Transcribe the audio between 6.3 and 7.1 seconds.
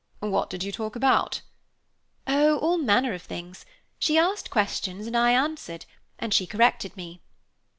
she corrected